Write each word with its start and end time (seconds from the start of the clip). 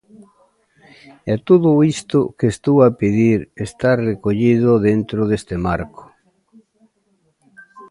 E 1.31 1.33
todo 1.47 1.69
isto 1.95 2.19
que 2.37 2.47
estou 2.53 2.77
a 2.81 2.89
pedir, 3.01 3.39
está 3.67 3.91
recollido 4.09 4.69
dentro 4.89 5.19
deste 5.29 5.55
marco. 5.67 6.03